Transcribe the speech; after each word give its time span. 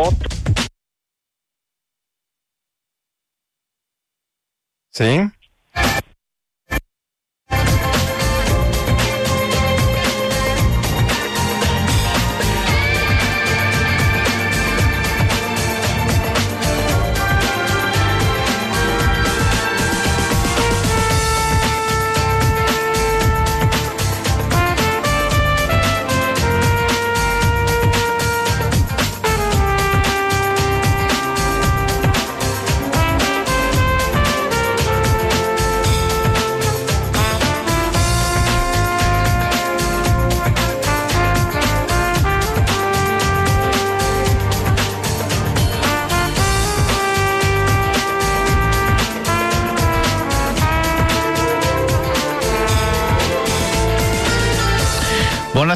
88. 0.00 0.40
Sì? 4.88 5.39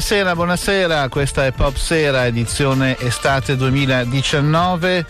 Buonasera, 0.07 0.35
buonasera, 0.35 1.09
questa 1.09 1.45
è 1.47 1.51
Pop 1.51 1.77
Sera, 1.77 2.27
edizione 2.27 2.95
estate 2.99 3.55
2019. 3.55 5.03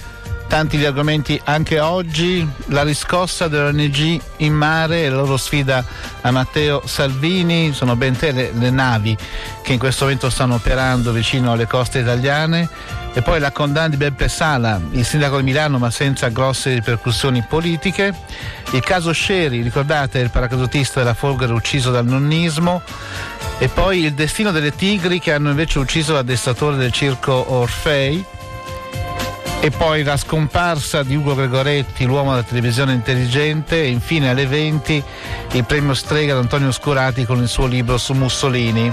Tanti 0.47 0.77
gli 0.77 0.85
argomenti 0.85 1.37
anche 1.43 1.81
oggi, 1.81 2.47
la 2.67 2.81
riscossa 2.83 3.49
dell'ONG 3.49 4.21
in 4.37 4.53
mare 4.53 5.03
e 5.03 5.09
la 5.09 5.17
loro 5.17 5.35
sfida 5.35 5.83
a 6.21 6.31
Matteo 6.31 6.83
Salvini, 6.85 7.73
sono 7.73 7.97
ben 7.97 8.15
tre 8.15 8.31
le, 8.31 8.51
le 8.53 8.69
navi 8.69 9.17
che 9.63 9.73
in 9.73 9.79
questo 9.79 10.05
momento 10.05 10.29
stanno 10.29 10.55
operando 10.55 11.11
vicino 11.11 11.51
alle 11.51 11.67
coste 11.67 11.99
italiane 11.99 12.69
e 13.17 13.21
poi 13.21 13.39
la 13.39 13.51
condanna 13.51 13.87
di 13.87 13.95
Beppe 13.95 14.27
Sala, 14.27 14.77
il 14.91 15.05
sindaco 15.05 15.37
di 15.37 15.43
Milano 15.43 15.77
ma 15.77 15.89
senza 15.89 16.27
grosse 16.27 16.73
ripercussioni 16.73 17.45
politiche, 17.47 18.13
il 18.71 18.81
caso 18.81 19.13
Sceri, 19.13 19.61
ricordate 19.61 20.19
il 20.19 20.29
paracadutista 20.29 20.99
della 20.99 21.13
Folgore 21.13 21.53
ucciso 21.53 21.91
dal 21.91 22.05
nonnismo, 22.05 22.81
e 23.57 23.69
poi 23.69 24.03
il 24.03 24.13
destino 24.13 24.51
delle 24.51 24.75
tigri 24.75 25.19
che 25.19 25.31
hanno 25.31 25.49
invece 25.49 25.79
ucciso 25.79 26.11
l'addestratore 26.11 26.75
del 26.75 26.91
circo 26.91 27.53
Orfei. 27.53 28.23
E 29.61 29.71
poi 29.71 30.03
la 30.03 30.17
scomparsa 30.17 31.01
di 31.01 31.15
Ugo 31.15 31.35
Gregoretti, 31.35 32.03
l'uomo 32.05 32.31
della 32.31 32.43
televisione 32.43 32.93
intelligente, 32.93 33.81
e 33.81 33.87
infine 33.87 34.29
alle 34.29 34.45
20 34.45 35.03
il 35.53 35.63
premio 35.63 35.93
Strega 35.93 36.33
di 36.33 36.39
Antonio 36.41 36.71
Scurati 36.71 37.25
con 37.25 37.41
il 37.41 37.47
suo 37.47 37.65
libro 37.65 37.97
su 37.97 38.13
Mussolini. 38.13 38.91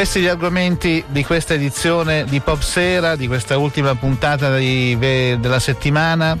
Questi 0.00 0.22
gli 0.22 0.28
argomenti 0.28 1.04
di 1.08 1.22
questa 1.22 1.52
edizione 1.52 2.24
di 2.24 2.40
Pop 2.40 2.62
Sera, 2.62 3.16
di 3.16 3.26
questa 3.26 3.58
ultima 3.58 3.94
puntata 3.96 4.56
di, 4.56 4.96
della 4.98 5.60
settimana. 5.60 6.38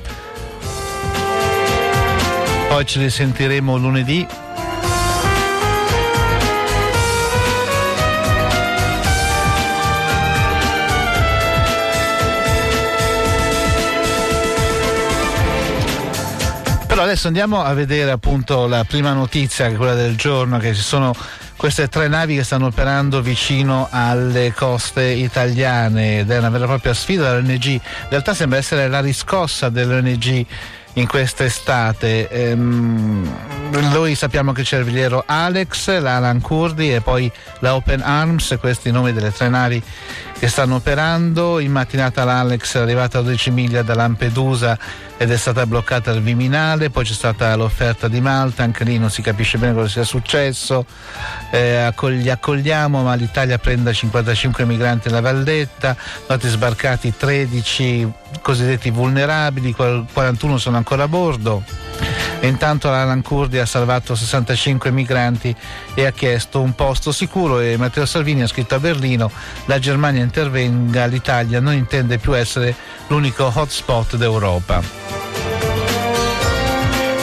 Poi 2.68 2.86
ci 2.86 2.98
risentiremo 3.00 3.76
lunedì 3.76 4.26
Allora 17.00 17.14
adesso 17.14 17.28
andiamo 17.28 17.62
a 17.62 17.72
vedere 17.72 18.10
appunto 18.10 18.66
la 18.66 18.84
prima 18.84 19.14
notizia, 19.14 19.70
quella 19.74 19.94
del 19.94 20.16
giorno, 20.16 20.58
che 20.58 20.74
ci 20.74 20.82
sono 20.82 21.14
queste 21.60 21.88
tre 21.88 22.08
navi 22.08 22.36
che 22.36 22.42
stanno 22.42 22.68
operando 22.68 23.20
vicino 23.20 23.86
alle 23.90 24.54
coste 24.56 25.02
italiane 25.02 26.20
ed 26.20 26.30
è 26.30 26.38
una 26.38 26.48
vera 26.48 26.64
e 26.64 26.68
propria 26.68 26.94
sfida 26.94 27.34
dell'ONG. 27.34 27.64
In 27.66 27.80
realtà 28.08 28.32
sembra 28.32 28.56
essere 28.56 28.88
la 28.88 29.00
riscossa 29.00 29.68
dell'ONG 29.68 30.46
in 30.94 31.06
quest'estate. 31.06 32.30
Ehm, 32.30 33.30
noi 33.92 34.14
sappiamo 34.14 34.52
che 34.52 34.62
c'è 34.62 34.78
il 34.78 34.84
veliero 34.84 35.22
Alex, 35.26 36.00
la 36.00 36.16
Alan 36.16 36.40
Kurdi 36.40 36.94
e 36.94 37.02
poi 37.02 37.30
la 37.58 37.74
Open 37.74 38.00
Arms, 38.00 38.56
questi 38.58 38.88
i 38.88 38.92
nomi 38.92 39.12
delle 39.12 39.30
tre 39.30 39.50
navi 39.50 39.82
che 40.40 40.48
stanno 40.48 40.76
operando. 40.76 41.58
In 41.58 41.70
mattinata 41.70 42.24
l'Alex 42.24 42.76
è 42.76 42.80
arrivata 42.80 43.18
a 43.18 43.20
12 43.20 43.50
miglia 43.50 43.82
da 43.82 43.94
Lampedusa 43.94 44.78
ed 45.18 45.30
è 45.30 45.36
stata 45.36 45.66
bloccata 45.66 46.10
al 46.10 46.22
Viminale, 46.22 46.88
poi 46.88 47.04
c'è 47.04 47.12
stata 47.12 47.54
l'offerta 47.54 48.08
di 48.08 48.22
Malta, 48.22 48.62
anche 48.62 48.84
lì 48.84 48.96
non 48.96 49.10
si 49.10 49.20
capisce 49.20 49.58
bene 49.58 49.74
cosa 49.74 49.88
sia 49.88 50.04
successo, 50.04 50.86
eh, 51.50 51.92
li 52.04 52.30
accogliamo 52.30 53.02
ma 53.02 53.14
l'Italia 53.16 53.58
prende 53.58 53.92
55 53.92 54.64
migranti 54.64 55.08
alla 55.08 55.20
Valletta, 55.20 55.94
stati 55.94 56.48
sbarcati 56.48 57.12
13 57.14 58.10
cosiddetti 58.40 58.88
vulnerabili, 58.88 59.74
41 59.74 60.56
sono 60.56 60.78
ancora 60.78 61.02
a 61.02 61.08
bordo. 61.08 61.62
E 62.42 62.48
intanto 62.48 62.88
l'Alan 62.88 63.20
Kurdi 63.20 63.58
ha 63.58 63.66
salvato 63.66 64.14
65 64.14 64.90
migranti 64.90 65.54
e 65.92 66.06
ha 66.06 66.10
chiesto 66.10 66.62
un 66.62 66.74
posto 66.74 67.12
sicuro 67.12 67.60
e 67.60 67.76
Matteo 67.76 68.06
Salvini 68.06 68.40
ha 68.40 68.46
scritto 68.46 68.76
a 68.76 68.80
Berlino 68.80 69.30
la 69.66 69.78
Germania 69.78 70.22
intervenga, 70.22 71.04
l'Italia 71.04 71.60
non 71.60 71.74
intende 71.74 72.16
più 72.16 72.34
essere 72.34 72.74
l'unico 73.08 73.52
hotspot 73.54 74.16
d'Europa. 74.16 74.80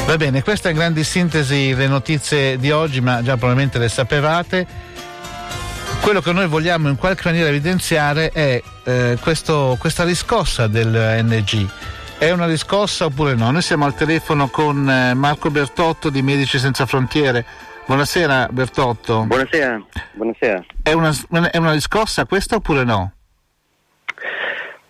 Va 0.05 0.15
bene, 0.17 0.43
queste 0.43 0.69
in 0.69 0.75
grandi 0.75 1.03
sintesi 1.03 1.73
le 1.73 1.87
notizie 1.87 2.57
di 2.59 2.69
oggi, 2.69 3.01
ma 3.01 3.23
già 3.23 3.35
probabilmente 3.37 3.79
le 3.79 3.89
sapevate. 3.89 4.65
Quello 5.99 6.21
che 6.21 6.31
noi 6.31 6.47
vogliamo 6.47 6.89
in 6.89 6.95
qualche 6.95 7.23
maniera 7.25 7.49
evidenziare 7.49 8.29
è 8.29 8.61
eh, 8.83 9.17
questo, 9.19 9.75
questa 9.79 10.03
riscossa 10.03 10.67
del 10.67 11.25
NG 11.25 11.67
è 12.19 12.31
una 12.31 12.47
riscossa 12.47 13.05
oppure 13.05 13.35
no? 13.35 13.51
Noi 13.51 13.61
siamo 13.61 13.85
al 13.85 13.93
telefono 13.93 14.47
con 14.47 14.89
eh, 14.89 15.13
Marco 15.13 15.51
Bertotto 15.51 16.09
di 16.09 16.23
Medici 16.23 16.57
Senza 16.57 16.87
Frontiere. 16.87 17.45
Buonasera 17.85 18.47
Bertotto. 18.49 19.23
Buonasera. 19.25 19.85
Buonasera. 20.13 20.65
È, 20.81 20.93
una, 20.93 21.11
è 21.51 21.57
una 21.57 21.73
riscossa 21.73 22.25
questa 22.25 22.55
oppure 22.55 22.83
no? 22.83 23.11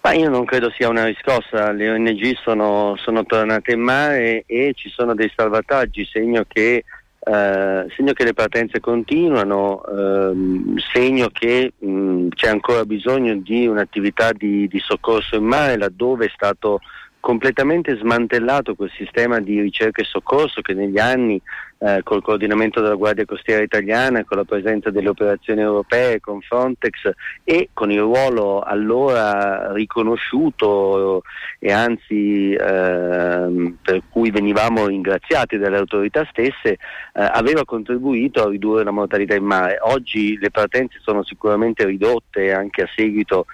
Ma 0.02 0.14
io 0.14 0.30
non 0.30 0.46
credo 0.46 0.72
sia 0.72 0.88
una 0.88 1.04
riscossa, 1.04 1.72
le 1.74 1.90
ONG 1.90 2.38
sono, 2.42 2.96
sono 2.98 3.26
tornate 3.26 3.74
in 3.74 3.82
mare 3.82 4.44
e 4.46 4.72
ci 4.74 4.88
sono 4.88 5.14
dei 5.14 5.30
salvataggi, 5.36 6.08
segno 6.10 6.46
che, 6.48 6.86
eh, 7.20 7.86
segno 7.94 8.14
che 8.14 8.24
le 8.24 8.34
partenze 8.34 8.80
continuano, 8.80 9.84
ehm, 9.84 10.78
segno 10.94 11.28
che 11.30 11.74
mh, 11.78 12.30
c'è 12.30 12.48
ancora 12.48 12.86
bisogno 12.86 13.36
di 13.36 13.68
un'attività 13.68 14.32
di, 14.32 14.70
di 14.70 14.80
soccorso 14.80 15.36
in 15.36 15.44
mare 15.44 15.78
laddove 15.78 16.28
è 16.28 16.32
stato 16.34 16.80
completamente 17.20 17.98
smantellato 17.98 18.76
quel 18.76 18.92
sistema 18.96 19.40
di 19.40 19.60
ricerca 19.60 20.02
e 20.02 20.06
soccorso 20.06 20.62
che 20.62 20.74
negli 20.74 21.00
anni 21.00 21.42
eh, 21.80 22.02
col 22.04 22.24
coordinamento 22.24 22.82
della 22.82 22.96
Guardia 22.96 23.26
Costiera 23.26 23.62
Italiana, 23.62 24.26
con 24.26 24.38
la 24.38 24.44
presenza 24.44 24.90
delle 24.90 25.10
operazioni 25.10 25.62
europee, 25.62 26.20
con 26.20 26.42
Frontex 26.42 27.12
e 27.44 27.70
con 27.74 27.92
il 27.92 28.00
ruolo 28.00 28.62
allora 28.62 29.72
riconosciuto 29.74 31.22
e 31.60 31.72
anzi 31.72 32.54
eh, 32.54 33.74
per 33.82 34.02
cui 34.10 34.32
venivamo 34.32 34.88
ringraziati 34.88 35.58
dalle 35.58 35.78
autorità 35.78 36.26
stesse, 36.30 36.72
eh, 36.72 36.78
aveva 37.14 37.64
contribuito 37.64 38.44
a 38.44 38.50
ridurre 38.50 38.84
la 38.84 38.92
mortalità 38.92 39.36
in 39.36 39.46
mare. 39.46 39.78
Oggi 39.82 40.38
le 40.40 40.50
partenze 40.50 40.98
sono 41.02 41.24
sicuramente 41.24 41.86
ridotte 41.86 42.54
anche 42.54 42.82
a 42.82 42.90
seguito 42.96 43.46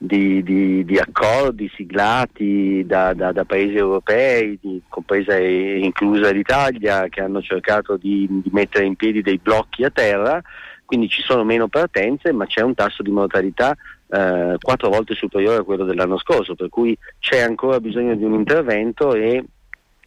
di, 0.00 0.44
di, 0.44 0.84
di 0.84 0.96
accordi 0.96 1.68
siglati 1.74 2.84
da, 2.86 3.12
da, 3.14 3.32
da 3.32 3.44
paesi 3.44 3.74
europei, 3.74 4.56
di, 4.60 4.80
compresa 4.88 5.36
e 5.36 5.80
inclusa 5.80 6.30
l'Italia, 6.30 7.08
che 7.08 7.20
hanno 7.20 7.42
cercato 7.42 7.67
di, 7.98 8.26
di 8.28 8.50
mettere 8.52 8.84
in 8.84 8.96
piedi 8.96 9.22
dei 9.22 9.38
blocchi 9.38 9.84
a 9.84 9.90
terra, 9.90 10.40
quindi 10.84 11.08
ci 11.08 11.22
sono 11.22 11.44
meno 11.44 11.68
partenze, 11.68 12.32
ma 12.32 12.46
c'è 12.46 12.62
un 12.62 12.74
tasso 12.74 13.02
di 13.02 13.10
mortalità 13.10 13.76
eh, 14.08 14.56
quattro 14.60 14.88
volte 14.88 15.14
superiore 15.14 15.58
a 15.58 15.62
quello 15.62 15.84
dell'anno 15.84 16.18
scorso, 16.18 16.54
per 16.54 16.68
cui 16.70 16.96
c'è 17.18 17.40
ancora 17.40 17.80
bisogno 17.80 18.14
di 18.14 18.24
un 18.24 18.34
intervento 18.34 19.14
e 19.14 19.44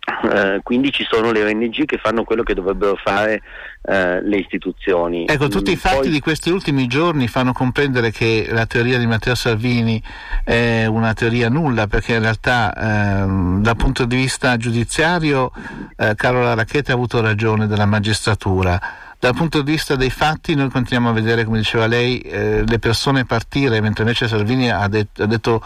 eh, 0.03 0.62
quindi 0.63 0.92
ci 0.92 1.06
sono 1.07 1.31
le 1.31 1.44
ONG 1.44 1.86
che 1.86 1.98
fanno 1.98 2.24
quello 2.24 2.42
che 2.42 2.56
dovrebbero 2.56 2.95
fare 2.95 3.42
eh, 3.83 4.21
le 4.21 4.38
istituzioni. 4.38 5.25
Ecco, 5.27 5.48
tutti 5.48 5.71
i 5.71 5.75
fatti 5.75 5.98
Poi... 6.00 6.09
di 6.09 6.19
questi 6.19 6.50
ultimi 6.50 6.88
giorni 6.88 7.27
fanno 7.27 7.53
comprendere 7.53 8.12
che 8.12 8.48
la 8.50 8.65
teoria 8.65 8.98
di 8.98 9.06
Matteo 9.06 9.36
Salvini 9.36 10.01
è 10.44 10.86
una 10.86 11.13
teoria 11.13 11.50
nulla, 11.50 11.88
perché 11.88 12.15
in 12.15 12.21
realtà 12.21 12.74
ehm, 12.74 13.62
dal 13.62 13.75
punto 13.75 14.06
di 14.06 14.15
vista 14.15 14.57
giudiziario 14.57 15.51
eh, 15.95 16.15
Carola 16.15 16.56
Racchetti 16.56 16.92
ha 16.92 16.95
avuto 16.95 17.21
ragione 17.21 17.68
della 17.68 17.86
magistratura 17.86 18.80
Dal 19.21 19.36
punto 19.36 19.62
di 19.62 19.71
vista 19.74 19.95
dei 19.95 20.09
fatti 20.09 20.56
noi 20.56 20.69
continuiamo 20.71 21.12
a 21.12 21.13
vedere, 21.13 21.45
come 21.45 21.59
diceva 21.59 21.86
lei, 21.86 22.19
eh, 22.21 22.63
le 22.65 22.80
persone 22.80 23.24
partire, 23.24 23.80
mentre 23.80 24.01
invece 24.01 24.27
Salvini 24.27 24.71
ha, 24.71 24.88
det- 24.88 25.19
ha 25.19 25.27
detto 25.27 25.62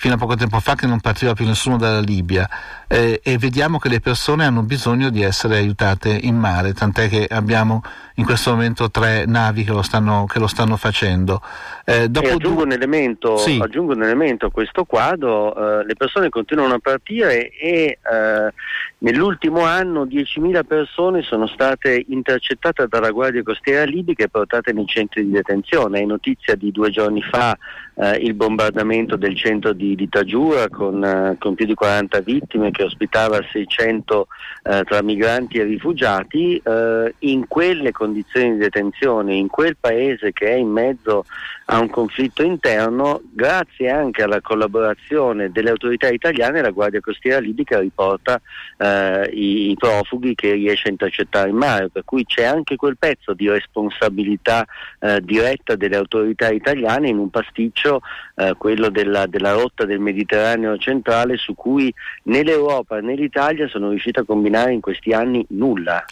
fino 0.00 0.14
a 0.14 0.16
poco 0.16 0.34
tempo 0.34 0.58
fa 0.60 0.76
che 0.76 0.86
non 0.86 0.98
partiva 0.98 1.34
più 1.34 1.44
nessuno 1.44 1.76
dalla 1.76 2.00
Libia 2.00 2.48
eh, 2.88 3.20
e 3.22 3.36
vediamo 3.36 3.78
che 3.78 3.90
le 3.90 4.00
persone 4.00 4.46
hanno 4.46 4.62
bisogno 4.62 5.10
di 5.10 5.20
essere 5.20 5.58
aiutate 5.58 6.18
in 6.22 6.36
mare, 6.36 6.72
tant'è 6.72 7.06
che 7.10 7.26
abbiamo 7.28 7.82
in 8.14 8.24
questo 8.24 8.50
momento 8.50 8.90
tre 8.90 9.24
navi 9.26 9.62
che 9.62 9.72
lo 9.72 9.82
stanno, 9.82 10.26
che 10.26 10.38
lo 10.38 10.46
stanno 10.46 10.76
facendo. 10.76 11.42
Eh, 11.84 12.08
aggiungo, 12.12 12.62
un 12.62 12.72
elemento, 12.72 13.36
sì. 13.36 13.58
aggiungo, 13.60 13.92
un 13.92 14.02
elemento, 14.02 14.46
a 14.46 14.50
questo 14.50 14.84
quadro, 14.84 15.54
eh, 15.80 15.84
le 15.84 15.94
persone 15.96 16.28
continuano 16.28 16.74
a 16.74 16.78
partire 16.78 17.50
e 17.50 17.98
eh, 18.00 18.52
nell'ultimo 18.98 19.64
anno 19.64 20.04
10.000 20.04 20.64
persone 20.66 21.22
sono 21.22 21.46
state 21.46 22.04
intercettate 22.08 22.86
dalla 22.88 23.10
Guardia 23.10 23.42
Costiera 23.42 23.84
libica 23.84 24.24
e 24.24 24.28
portate 24.28 24.72
nei 24.72 24.86
centri 24.86 25.24
di 25.24 25.30
detenzione. 25.30 26.00
È 26.00 26.04
notizia 26.04 26.54
di 26.54 26.70
due 26.72 26.90
giorni 26.90 27.22
fa 27.22 27.56
eh, 27.94 28.16
il 28.16 28.34
bombardamento 28.34 29.16
del 29.16 29.36
centro 29.36 29.72
di, 29.72 29.89
di 29.94 30.08
Tajura 30.08 30.68
con, 30.68 31.02
eh, 31.04 31.36
con, 31.38 31.54
più 31.54 31.66
di 31.66 31.74
40 31.74 32.20
vittime 32.20 32.70
che 32.70 32.84
ospitava 32.84 33.40
600 33.50 34.26
eh, 34.62 34.84
tra 34.84 35.02
migranti 35.02 35.58
e 35.58 35.64
rifugiati, 35.64 36.60
eh, 36.64 37.14
in 37.20 37.46
quelle 37.48 37.92
condizioni 37.92 38.52
di 38.52 38.58
detenzione, 38.58 39.34
in 39.34 39.48
quel 39.48 39.76
paese 39.78 40.32
che 40.32 40.48
è 40.48 40.56
in 40.56 40.68
mezzo 40.68 41.24
a 41.72 41.78
un 41.78 41.88
conflitto 41.88 42.42
interno, 42.42 43.22
grazie 43.32 43.90
anche 43.90 44.22
alla 44.22 44.40
collaborazione 44.40 45.52
delle 45.52 45.70
autorità 45.70 46.08
italiane 46.08 46.62
la 46.62 46.70
Guardia 46.70 47.00
Costiera 47.00 47.38
libica 47.38 47.78
riporta 47.78 48.40
eh, 48.76 49.30
i, 49.32 49.70
i, 49.70 49.76
profughi 49.76 50.34
che 50.34 50.52
riesce 50.52 50.88
a 50.88 50.90
intercettare 50.90 51.48
in 51.48 51.56
mare, 51.56 51.88
per 51.88 52.04
cui 52.04 52.24
c'è 52.24 52.44
anche 52.44 52.74
quel 52.74 52.98
pezzo 52.98 53.34
di 53.34 53.48
responsabilità 53.48 54.66
eh, 54.98 55.20
diretta 55.20 55.76
delle 55.76 55.96
autorità 55.96 56.50
italiane 56.50 57.08
in 57.08 57.18
un 57.18 57.30
pasticcio, 57.30 58.00
eh, 58.34 58.54
quello 58.58 58.88
della, 58.88 59.26
della 59.26 59.52
rotta 59.52 59.79
del 59.84 60.00
Mediterraneo 60.00 60.76
centrale, 60.78 61.36
su 61.36 61.54
cui 61.54 61.92
né 62.24 62.42
l'Europa 62.42 63.00
né 63.00 63.14
l'Italia 63.14 63.68
sono 63.68 63.90
riuscite 63.90 64.20
a 64.20 64.24
combinare 64.24 64.72
in 64.72 64.80
questi 64.80 65.12
anni 65.12 65.44
nulla. 65.50 66.04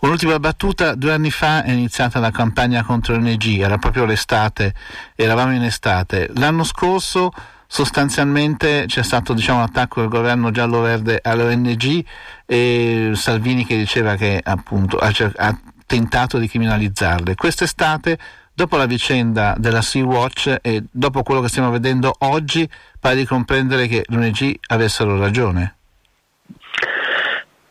Un'ultima 0.00 0.38
battuta, 0.38 0.94
due 0.94 1.12
anni 1.12 1.30
fa 1.30 1.62
è 1.62 1.72
iniziata 1.72 2.20
la 2.20 2.30
campagna 2.30 2.82
contro 2.82 3.14
l'ONG, 3.16 3.60
era 3.60 3.76
proprio 3.76 4.06
l'estate, 4.06 4.72
eravamo 5.14 5.54
in 5.54 5.62
estate. 5.62 6.30
L'anno 6.36 6.64
scorso 6.64 7.30
sostanzialmente 7.66 8.84
c'è 8.86 9.02
stato 9.02 9.32
diciamo, 9.34 9.58
un 9.58 9.64
attacco 9.64 10.00
del 10.00 10.08
governo 10.08 10.50
giallo-verde 10.50 11.20
all'ONG 11.22 12.04
e 12.46 13.10
Salvini 13.14 13.64
che 13.66 13.76
diceva 13.76 14.16
che 14.16 14.40
appunto 14.42 14.96
ha, 14.96 15.12
ha 15.36 15.58
tentato 15.86 16.38
di 16.38 16.48
criminalizzarle. 16.48 17.34
Quest'estate, 17.34 18.18
dopo 18.60 18.76
la 18.76 18.84
vicenda 18.84 19.54
della 19.56 19.80
Sea-Watch 19.80 20.58
e 20.60 20.84
dopo 20.90 21.22
quello 21.22 21.40
che 21.40 21.48
stiamo 21.48 21.70
vedendo 21.70 22.14
oggi, 22.18 22.68
pare 22.98 23.16
di 23.16 23.24
comprendere 23.24 23.86
che 23.86 24.04
l'ONG 24.08 24.54
avessero 24.66 25.18
ragione. 25.18 25.76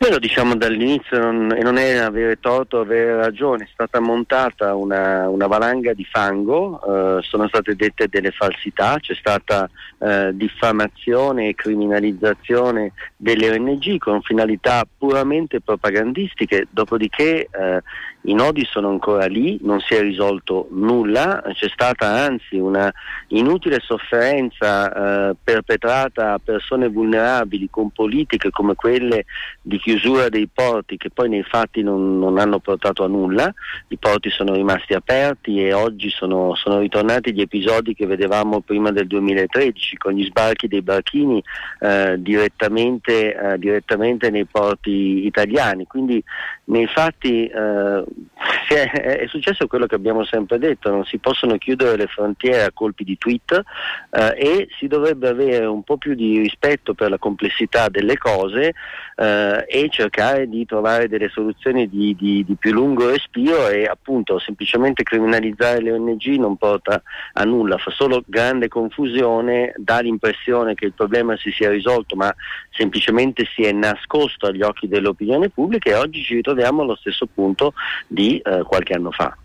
Noi 0.02 0.18
diciamo 0.18 0.56
dall'inizio 0.56 1.18
non, 1.18 1.52
e 1.54 1.60
non 1.60 1.76
è 1.76 1.96
avere 1.96 2.40
torto 2.40 2.78
o 2.78 2.80
avere 2.80 3.16
ragione, 3.16 3.64
è 3.64 3.68
stata 3.70 4.00
montata 4.00 4.74
una, 4.74 5.28
una 5.28 5.46
valanga 5.46 5.92
di 5.92 6.06
fango, 6.10 7.18
eh, 7.18 7.22
sono 7.22 7.46
state 7.48 7.76
dette 7.76 8.08
delle 8.08 8.30
falsità, 8.30 8.96
c'è 8.98 9.14
stata 9.14 9.68
eh, 9.98 10.30
diffamazione 10.32 11.48
e 11.48 11.54
criminalizzazione 11.54 12.92
delle 13.14 13.50
ONG 13.50 13.98
con 13.98 14.22
finalità 14.22 14.84
puramente 14.96 15.60
propagandistiche, 15.60 16.66
dopodiché 16.70 17.48
eh, 17.52 17.82
i 18.22 18.34
nodi 18.34 18.66
sono 18.66 18.88
ancora 18.88 19.26
lì, 19.26 19.58
non 19.62 19.80
si 19.80 19.94
è 19.94 20.00
risolto 20.00 20.68
nulla, 20.72 21.42
c'è 21.52 21.68
stata 21.68 22.06
anzi 22.06 22.56
una 22.56 22.92
inutile 23.28 23.80
sofferenza 23.80 25.30
eh, 25.30 25.36
perpetrata 25.42 26.34
a 26.34 26.40
persone 26.42 26.88
vulnerabili 26.88 27.68
con 27.70 27.90
politiche 27.90 28.50
come 28.50 28.74
quelle 28.74 29.24
di 29.62 29.78
chiusura 29.90 30.28
dei 30.28 30.48
porti 30.52 30.96
che 30.96 31.10
poi 31.10 31.28
nei 31.28 31.42
fatti 31.42 31.82
non, 31.82 32.20
non 32.20 32.38
hanno 32.38 32.60
portato 32.60 33.02
a 33.02 33.08
nulla, 33.08 33.52
i 33.88 33.96
porti 33.96 34.30
sono 34.30 34.54
rimasti 34.54 34.94
aperti 34.94 35.60
e 35.64 35.72
oggi 35.72 36.10
sono, 36.10 36.54
sono 36.54 36.78
ritornati 36.78 37.32
gli 37.32 37.40
episodi 37.40 37.94
che 37.94 38.06
vedevamo 38.06 38.60
prima 38.60 38.92
del 38.92 39.08
2013 39.08 39.96
con 39.96 40.12
gli 40.12 40.24
sbarchi 40.24 40.68
dei 40.68 40.82
barchini 40.82 41.42
eh, 41.80 42.14
direttamente, 42.18 43.34
eh, 43.34 43.58
direttamente, 43.58 44.30
nei 44.30 44.44
porti 44.44 45.26
italiani. 45.26 45.86
Quindi 45.86 46.22
nei 46.66 46.86
fatti 46.86 47.46
eh, 47.46 48.04
è, 48.68 49.26
successo 49.26 49.66
quello 49.66 49.86
che 49.86 49.96
abbiamo 49.96 50.24
sempre 50.24 50.58
detto, 50.58 50.90
non 50.90 51.04
si 51.04 51.18
possono 51.18 51.58
chiudere 51.58 51.96
le 51.96 52.06
frontiere 52.06 52.62
a 52.62 52.72
colpi 52.72 53.02
di 53.02 53.18
tweet 53.18 53.60
eh, 54.10 54.34
e 54.36 54.68
si 54.78 54.86
dovrebbe 54.86 55.28
avere 55.28 55.66
un 55.66 55.82
po' 55.82 55.96
più 55.96 56.14
di 56.14 56.38
rispetto 56.38 56.94
per 56.94 57.10
la 57.10 57.18
complessità 57.18 57.88
delle 57.88 58.16
cose 58.16 58.74
eh, 59.16 59.64
e 59.84 59.88
cercare 59.88 60.48
di 60.48 60.66
trovare 60.66 61.08
delle 61.08 61.28
soluzioni 61.28 61.88
di, 61.88 62.14
di, 62.14 62.44
di, 62.44 62.54
più 62.54 62.72
lungo 62.72 63.08
respiro 63.08 63.68
e 63.68 63.86
appunto 63.86 64.38
semplicemente 64.38 65.02
criminalizzare 65.02 65.80
le 65.80 65.92
ONG 65.92 66.24
non 66.36 66.56
porta 66.56 67.02
a 67.32 67.44
nulla, 67.44 67.78
fa 67.78 67.90
solo 67.90 68.22
grande 68.26 68.68
confusione, 68.68 69.72
dà 69.76 70.00
l'impressione 70.00 70.74
che 70.74 70.86
il 70.86 70.92
problema 70.92 71.36
si 71.36 71.50
sia 71.50 71.70
risolto 71.70 72.14
ma 72.16 72.34
semplicemente 72.70 73.44
si 73.54 73.62
è 73.62 73.72
nascosto 73.72 74.46
agli 74.46 74.62
occhi 74.62 74.88
dell'opinione 74.88 75.48
pubblica 75.48 75.90
e 75.90 75.94
oggi 75.94 76.22
ci 76.22 76.34
ritroviamo 76.34 76.82
allo 76.82 76.96
stesso 76.96 77.26
punto 77.32 77.72
di 78.06 78.38
eh, 78.38 78.62
qualche 78.66 78.92
anno 78.92 79.10
fa. 79.10 79.36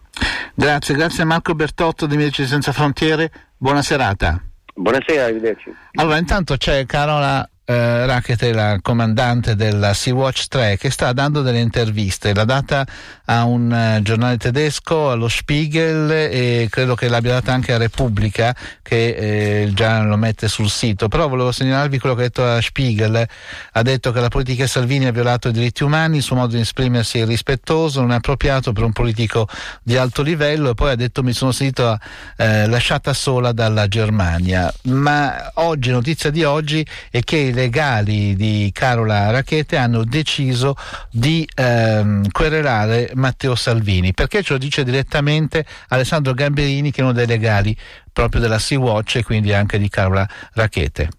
Grazie, 0.53 0.95
grazie 0.95 1.23
a 1.23 1.25
Marco 1.25 1.55
Bertotto 1.55 2.05
di 2.05 2.17
Medici 2.17 2.45
Senza 2.45 2.71
Frontiere, 2.71 3.31
buona 3.57 3.81
serata. 3.81 4.41
Buonasera, 4.77 5.23
arrivederci. 5.23 5.73
Allora, 5.93 6.17
intanto 6.17 6.57
c'è 6.57 6.85
Carola 6.85 7.47
eh, 7.65 8.05
Racket 8.05 8.43
è 8.43 8.53
la 8.53 8.77
comandante 8.81 9.55
della 9.55 9.93
Sea-Watch 9.93 10.47
3 10.47 10.77
che 10.77 10.91
sta 10.91 11.11
dando 11.13 11.41
delle 11.41 11.59
interviste, 11.59 12.33
l'ha 12.33 12.45
data 12.45 12.85
a 13.25 13.43
un 13.43 13.71
uh, 13.71 14.01
giornale 14.03 14.37
tedesco, 14.37 15.09
allo 15.09 15.27
Spiegel 15.27 16.11
e 16.11 16.67
credo 16.69 16.93
che 16.93 17.09
l'abbia 17.09 17.33
data 17.33 17.51
anche 17.51 17.73
a 17.73 17.77
Repubblica 17.77 18.55
che 18.83 19.63
eh, 19.63 19.71
già 19.73 20.03
lo 20.03 20.15
mette 20.15 20.47
sul 20.47 20.69
sito, 20.69 21.07
però 21.07 21.27
volevo 21.27 21.51
segnalarvi 21.51 21.97
quello 21.97 22.13
che 22.13 22.21
ha 22.21 22.25
detto 22.25 22.45
a 22.45 22.61
Spiegel, 22.61 23.27
ha 23.71 23.81
detto 23.81 24.11
che 24.11 24.19
la 24.19 24.29
politica 24.29 24.67
Salvini 24.67 25.07
ha 25.07 25.11
violato 25.11 25.47
i 25.47 25.51
diritti 25.51 25.83
umani, 25.83 26.17
il 26.17 26.23
suo 26.23 26.35
modo 26.35 26.55
di 26.55 26.61
esprimersi 26.61 27.17
è 27.17 27.21
irrispettoso, 27.23 28.01
non 28.01 28.11
è 28.11 28.15
appropriato 28.15 28.73
per 28.73 28.83
un 28.83 28.91
politico 28.91 29.47
di 29.81 29.97
alto 29.97 30.21
livello. 30.21 30.69
E 30.69 30.73
poi 30.75 30.91
ha 30.91 30.95
detto 30.95 31.23
mi 31.23 31.33
sono 31.33 31.51
sentito 31.51 31.97
eh, 32.37 32.67
lasciata 32.67 33.13
sola 33.13 33.53
dalla 33.53 33.87
Germania, 33.87 34.71
ma 34.83 35.51
oggi, 35.55 35.89
notizia 35.89 36.29
di 36.29 36.43
oggi 36.43 36.85
è 37.09 37.21
che 37.21 37.53
legali 37.55 38.35
di 38.35 38.69
Carola 38.71 39.31
Racchete 39.31 39.77
hanno 39.77 40.03
deciso 40.03 40.75
di 41.09 41.47
ehm, 41.55 42.29
querelare 42.29 43.09
Matteo 43.15 43.55
Salvini. 43.55 44.13
Perché 44.13 44.43
ce 44.43 44.53
lo 44.53 44.59
dice 44.59 44.83
direttamente 44.83 45.65
Alessandro 45.87 46.33
Gamberini, 46.33 46.91
che 46.91 47.01
è 47.01 47.03
uno 47.03 47.13
dei 47.13 47.25
legali 47.25 47.75
proprio 48.13 48.39
della 48.39 48.59
Sea-Watch 48.59 49.15
e 49.15 49.23
quindi 49.23 49.51
anche 49.53 49.79
di 49.79 49.89
Carola 49.89 50.27
Racchete. 50.53 51.09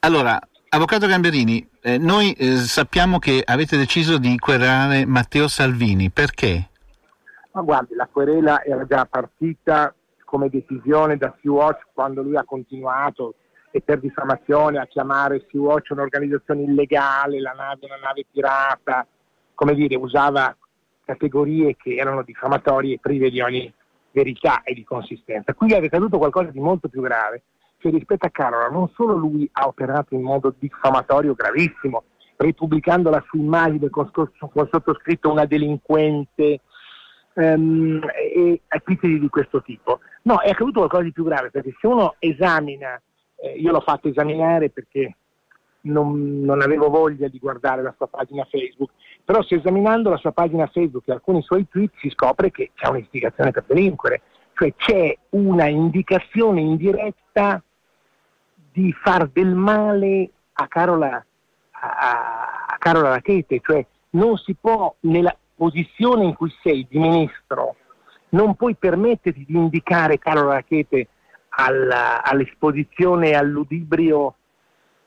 Allora, 0.00 0.38
Avvocato 0.72 1.06
Gamberini, 1.06 1.68
eh, 1.80 1.98
noi 1.98 2.32
eh, 2.32 2.56
sappiamo 2.56 3.18
che 3.18 3.42
avete 3.44 3.76
deciso 3.76 4.18
di 4.18 4.38
querelare 4.38 5.06
Matteo 5.06 5.48
Salvini, 5.48 6.10
perché? 6.10 6.68
Ma 7.52 7.62
guardi, 7.62 7.94
la 7.94 8.08
querela 8.10 8.62
era 8.62 8.86
già 8.86 9.04
partita 9.06 9.92
come 10.24 10.48
decisione 10.48 11.16
da 11.16 11.34
Sea-Watch 11.40 11.88
quando 11.92 12.22
lui 12.22 12.36
ha 12.36 12.44
continuato 12.44 13.34
e 13.70 13.80
per 13.80 14.00
diffamazione 14.00 14.78
a 14.78 14.86
chiamare 14.86 15.46
Sea-Watch 15.48 15.90
un'organizzazione 15.90 16.62
illegale, 16.62 17.40
la 17.40 17.52
nave 17.52 17.86
una 17.86 17.98
nave 18.02 18.24
pirata, 18.30 19.06
come 19.54 19.74
dire, 19.74 19.96
usava 19.96 20.56
categorie 21.04 21.76
che 21.76 21.94
erano 21.94 22.22
diffamatorie 22.22 22.98
prive 23.00 23.30
di 23.30 23.40
ogni 23.40 23.72
verità 24.12 24.62
e 24.62 24.74
di 24.74 24.84
consistenza. 24.84 25.54
Qui 25.54 25.72
è 25.72 25.84
accaduto 25.84 26.18
qualcosa 26.18 26.50
di 26.50 26.60
molto 26.60 26.88
più 26.88 27.00
grave, 27.00 27.42
cioè 27.78 27.92
rispetto 27.92 28.26
a 28.26 28.30
Carola 28.30 28.68
non 28.68 28.88
solo 28.94 29.14
lui 29.14 29.48
ha 29.52 29.66
operato 29.66 30.14
in 30.14 30.22
modo 30.22 30.54
diffamatorio 30.58 31.34
gravissimo, 31.34 32.04
ripubblicandola 32.36 33.24
su 33.28 33.36
immagine 33.36 33.88
con, 33.90 34.10
con 34.10 34.68
sottoscritto 34.70 35.30
una 35.30 35.44
delinquente 35.44 36.60
um, 37.34 38.00
e 38.34 38.62
epiteti 38.66 39.18
di 39.18 39.28
questo 39.28 39.62
tipo. 39.62 40.00
No, 40.22 40.40
è 40.40 40.50
accaduto 40.50 40.78
qualcosa 40.80 41.02
di 41.04 41.12
più 41.12 41.24
grave, 41.24 41.50
perché 41.50 41.74
se 41.78 41.86
uno 41.86 42.16
esamina 42.18 43.00
eh, 43.42 43.52
io 43.52 43.72
l'ho 43.72 43.80
fatto 43.80 44.08
esaminare 44.08 44.70
perché 44.70 45.16
non, 45.82 46.40
non, 46.42 46.60
avevo 46.60 46.88
voglia 46.90 47.28
di 47.28 47.38
guardare 47.38 47.82
la 47.82 47.94
sua 47.96 48.06
pagina 48.06 48.46
Facebook, 48.50 48.90
però 49.24 49.42
se 49.42 49.56
esaminando 49.56 50.10
la 50.10 50.18
sua 50.18 50.32
pagina 50.32 50.66
Facebook 50.66 51.08
e 51.08 51.12
alcuni 51.12 51.42
suoi 51.42 51.66
tweet 51.68 51.92
si 52.00 52.10
scopre 52.10 52.50
che 52.50 52.72
c'è 52.74 52.88
un'istigazione 52.88 53.50
per 53.50 53.64
delinquere, 53.66 54.22
cioè 54.54 54.74
c'è 54.76 55.16
una 55.30 55.66
indicazione 55.66 56.60
indiretta 56.60 57.62
di 58.72 58.92
far 58.92 59.28
del 59.28 59.54
male 59.54 60.30
a 60.52 60.68
Carola, 60.68 61.24
a, 61.70 62.66
a 62.68 62.76
Carola 62.78 63.10
Rachete, 63.10 63.60
cioè 63.62 63.84
non 64.10 64.36
si 64.36 64.54
può, 64.60 64.94
nella, 65.00 65.34
posizione 65.60 66.24
in 66.24 66.34
cui 66.34 66.50
sei 66.62 66.86
di 66.88 66.98
ministro 66.98 67.76
non 68.30 68.54
puoi 68.54 68.76
permetterti 68.76 69.44
di 69.46 69.54
indicare 69.54 70.18
Carlo 70.18 70.48
Rachete 70.48 71.08
alla, 71.64 72.22
all'esposizione 72.22 73.30
e 73.30 73.34
al 73.34 73.48
ludibrio 73.48 74.36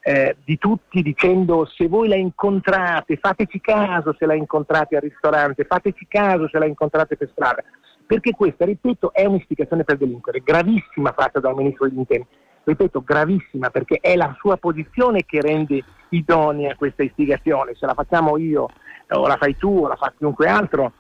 eh, 0.01 0.35
di 0.43 0.57
tutti 0.57 1.01
dicendo 1.01 1.65
se 1.65 1.87
voi 1.87 2.07
la 2.07 2.15
incontrate, 2.15 3.17
fateci 3.17 3.61
caso 3.61 4.13
se 4.17 4.25
la 4.25 4.33
incontrate 4.33 4.95
al 4.95 5.01
ristorante, 5.01 5.63
fateci 5.63 6.05
caso 6.07 6.47
se 6.49 6.59
la 6.59 6.65
incontrate 6.65 7.15
per 7.15 7.29
strada, 7.31 7.63
perché 8.05 8.31
questa, 8.31 8.65
ripeto, 8.65 9.13
è 9.13 9.25
un'istigazione 9.25 9.83
per 9.83 9.97
delinquere, 9.97 10.41
gravissima 10.43 11.13
fatta 11.15 11.39
dal 11.39 11.55
Ministro 11.55 11.87
degli 11.87 11.99
Interni, 11.99 12.27
ripeto, 12.65 13.01
gravissima 13.01 13.69
perché 13.69 13.99
è 14.01 14.15
la 14.15 14.35
sua 14.37 14.57
posizione 14.57 15.23
che 15.25 15.41
rende 15.41 15.81
idonea 16.09 16.75
questa 16.75 17.03
istigazione, 17.03 17.73
se 17.75 17.85
la 17.85 17.93
facciamo 17.93 18.37
io 18.37 18.67
o 19.09 19.27
la 19.27 19.37
fai 19.37 19.55
tu 19.57 19.83
o 19.83 19.87
la 19.87 19.95
fa 19.95 20.13
chiunque 20.17 20.47
altro, 20.47 20.91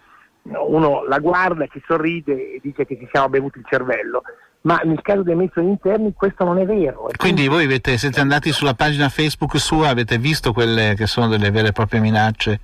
uno 0.43 1.05
la 1.05 1.19
guarda, 1.19 1.67
ci 1.67 1.81
sorride 1.85 2.53
e 2.53 2.59
dice 2.61 2.85
che 2.85 2.97
ci 2.97 3.07
siamo 3.11 3.29
bevuti 3.29 3.59
il 3.59 3.65
cervello 3.67 4.23
ma 4.63 4.79
nel 4.83 5.01
caso 5.01 5.23
dei 5.23 5.35
degli 5.35 5.65
interni 5.65 6.13
questo 6.13 6.43
non 6.43 6.57
è 6.57 6.65
vero. 6.65 7.01
Quindi, 7.01 7.17
quindi 7.17 7.47
voi 7.47 7.65
avete, 7.65 7.97
siete 7.97 8.19
andati 8.19 8.51
sulla 8.51 8.73
pagina 8.73 9.09
Facebook 9.09 9.59
sua, 9.59 9.89
avete 9.89 10.17
visto 10.17 10.53
quelle 10.53 10.93
che 10.95 11.05
sono 11.05 11.27
delle 11.27 11.51
vere 11.51 11.69
e 11.69 11.71
proprie 11.71 11.99
minacce 11.99 12.59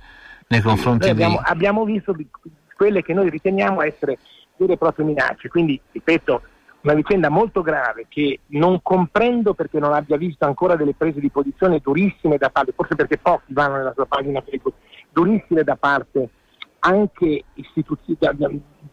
nei 0.48 0.60
confronti 0.60 1.04
sì, 1.04 1.10
abbiamo, 1.10 1.36
di... 1.36 1.42
Abbiamo 1.44 1.84
visto 1.84 2.14
quelle 2.74 3.02
che 3.02 3.12
noi 3.12 3.28
riteniamo 3.28 3.82
essere 3.82 4.18
vere 4.56 4.74
e 4.74 4.76
proprie 4.78 5.04
minacce, 5.04 5.48
quindi 5.48 5.78
ripeto, 5.92 6.42
una 6.82 6.94
vicenda 6.94 7.28
molto 7.28 7.60
grave 7.60 8.06
che 8.08 8.40
non 8.46 8.80
comprendo 8.82 9.52
perché 9.52 9.78
non 9.78 9.92
abbia 9.92 10.16
visto 10.16 10.46
ancora 10.46 10.76
delle 10.76 10.94
prese 10.94 11.20
di 11.20 11.28
posizione 11.28 11.80
durissime 11.82 12.38
da 12.38 12.48
parte, 12.48 12.72
forse 12.74 12.94
perché 12.94 13.18
pochi 13.18 13.52
vanno 13.52 13.76
nella 13.76 13.92
sua 13.94 14.06
pagina 14.06 14.40
Facebook, 14.40 14.76
durissime 15.12 15.64
da 15.64 15.76
parte 15.76 16.30
anche 16.78 17.44
istituzi- 17.54 18.16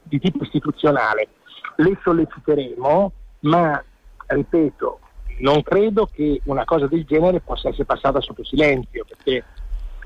di 0.04 0.20
tipo 0.20 0.44
istituzionale 0.44 1.30
le 1.78 1.98
solleciteremo, 2.02 3.12
ma 3.42 3.84
ripeto, 4.28 5.00
non 5.40 5.62
credo 5.62 6.10
che 6.12 6.42
una 6.46 6.66
cosa 6.66 6.88
del 6.88 7.06
genere 7.06 7.40
possa 7.40 7.70
essere 7.70 7.86
passata 7.86 8.22
sotto 8.22 8.44
silenzio, 8.44 9.06
perché 9.08 9.44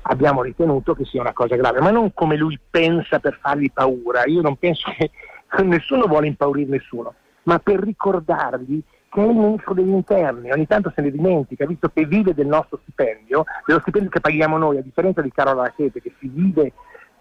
abbiamo 0.02 0.42
ritenuto 0.42 0.94
che 0.94 1.04
sia 1.04 1.20
una 1.20 1.32
cosa 1.32 1.56
grave, 1.56 1.80
ma 1.80 1.90
non 1.90 2.12
come 2.12 2.36
lui 2.36 2.58
pensa 2.70 3.18
per 3.18 3.38
fargli 3.40 3.70
paura. 3.72 4.24
Io 4.26 4.42
non 4.42 4.56
penso 4.56 4.90
che 4.96 5.10
nessuno 5.62 6.06
vuole 6.06 6.26
impaurire 6.26 6.70
nessuno, 6.70 7.14
ma 7.44 7.58
per 7.58 7.80
ricordargli 7.80 8.82
che 9.12 9.22
è 9.22 9.26
il 9.26 9.36
ministro 9.36 9.74
degli 9.74 9.90
interni, 9.90 10.50
ogni 10.50 10.66
tanto 10.66 10.90
se 10.94 11.02
ne 11.02 11.10
dimentica, 11.10 11.66
visto 11.66 11.90
che 11.92 12.06
vive 12.06 12.32
del 12.32 12.46
nostro 12.46 12.78
stipendio, 12.80 13.44
dello 13.66 13.80
stipendio 13.80 14.08
che 14.08 14.20
paghiamo 14.20 14.56
noi, 14.56 14.78
a 14.78 14.82
differenza 14.82 15.20
di 15.20 15.30
Carola 15.30 15.64
Rachete 15.64 16.00
che 16.00 16.14
si 16.18 16.28
vive 16.28 16.72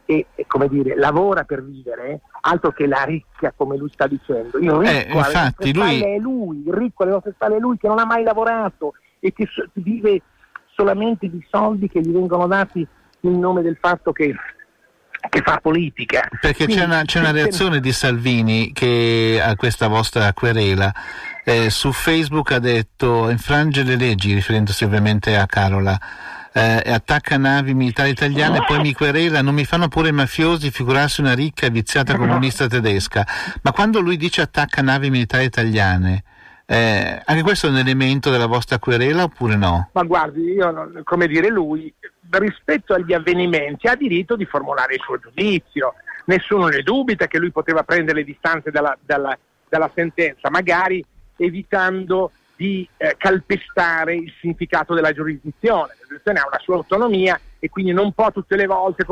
e, 0.05 0.25
come 0.47 0.67
dire, 0.67 0.95
lavora 0.95 1.43
per 1.43 1.63
vivere, 1.63 2.21
altro 2.41 2.71
che 2.71 2.87
la 2.87 3.03
ricchia 3.03 3.53
come 3.55 3.77
lui 3.77 3.89
sta 3.93 4.07
dicendo. 4.07 4.57
Il 4.57 4.71
ricco 4.71 4.81
eh, 4.83 5.07
infatti, 5.13 5.73
lui... 5.73 6.01
è 6.01 6.17
lui, 6.17 6.63
il 6.65 6.73
ricco 6.73 7.03
alle 7.03 7.13
nostre 7.13 7.31
spalle 7.33 7.57
è 7.57 7.59
lui 7.59 7.77
che 7.77 7.87
non 7.87 7.99
ha 7.99 8.05
mai 8.05 8.23
lavorato 8.23 8.93
e 9.19 9.31
che 9.33 9.47
so- 9.49 9.67
vive 9.73 10.21
solamente 10.75 11.29
di 11.29 11.45
soldi 11.49 11.87
che 11.87 12.01
gli 12.01 12.11
vengono 12.11 12.47
dati 12.47 12.85
in 13.21 13.39
nome 13.39 13.61
del 13.61 13.77
fatto 13.79 14.11
che 14.11 14.35
che 15.29 15.41
fa 15.43 15.59
politica. 15.61 16.27
Perché 16.41 16.65
Quindi, 16.65 16.81
c'è, 16.81 16.85
una, 16.85 17.03
c'è, 17.03 17.19
una, 17.19 17.31
reazione 17.31 17.79
di 17.79 17.91
Salvini 17.91 18.71
che 18.73 19.39
a 19.43 19.55
questa 19.55 19.87
vostra 19.87 20.33
querela 20.33 20.91
eh, 21.43 21.69
su 21.69 21.91
Facebook 21.91 22.51
ha 22.51 22.59
detto 22.59 23.29
infrange 23.29 23.83
le 23.83 23.95
leggi, 23.95 24.33
riferendosi 24.33 24.83
ovviamente 24.83 25.37
a 25.37 25.45
Carola 25.45 25.97
eh, 26.53 26.81
attacca 26.85 27.37
navi 27.37 27.73
militari 27.73 28.09
italiane 28.09 28.57
e 28.57 28.63
poi 28.65 28.79
mi 28.79 28.93
querela, 28.93 29.41
non 29.41 29.53
mi 29.53 29.65
fanno 29.65 29.87
pure 29.87 30.09
i 30.09 30.13
mafiosi 30.13 30.71
figurarsi 30.71 31.21
una 31.21 31.33
ricca 31.33 31.65
e 31.65 31.69
viziata 31.69 32.15
comunista 32.17 32.67
tedesca. 32.67 33.25
Ma 33.61 33.71
quando 33.71 33.99
lui 33.99 34.17
dice 34.17 34.41
attacca 34.41 34.81
navi 34.81 35.09
militari 35.09 35.45
italiane, 35.45 36.23
eh, 36.65 37.21
anche 37.25 37.41
questo 37.41 37.67
è 37.67 37.69
un 37.69 37.77
elemento 37.77 38.29
della 38.29 38.45
vostra 38.45 38.79
querela 38.79 39.23
oppure 39.23 39.55
no? 39.55 39.89
Ma 39.93 40.03
guardi, 40.03 40.41
io, 40.41 40.91
come 41.03 41.27
dire, 41.27 41.49
lui 41.49 41.93
rispetto 42.29 42.93
agli 42.93 43.13
avvenimenti 43.13 43.87
ha 43.87 43.95
diritto 43.95 44.35
di 44.35 44.45
formulare 44.45 44.95
il 44.95 45.01
suo 45.01 45.17
giudizio. 45.17 45.95
Nessuno 46.25 46.67
ne 46.67 46.81
dubita 46.81 47.27
che 47.27 47.39
lui 47.39 47.51
poteva 47.51 47.83
prendere 47.83 48.19
le 48.19 48.25
distanze 48.25 48.71
dalla, 48.71 48.97
dalla, 49.03 49.37
dalla 49.67 49.91
sentenza, 49.93 50.49
magari 50.49 51.03
evitando 51.35 52.31
di 52.55 52.87
eh, 52.97 53.15
calpestare 53.17 54.15
il 54.15 54.31
significato 54.39 54.93
della 54.93 55.11
giurisdizione. 55.11 55.95
Giurisdizione 56.21 56.39
ha 56.39 56.47
una 56.47 56.59
sua 56.59 56.75
autonomia 56.75 57.39
e 57.59 57.69
quindi 57.69 57.91
non 57.91 58.13
può 58.13 58.31
tutte 58.31 58.55
le 58.55 58.67
volte 58.67 59.05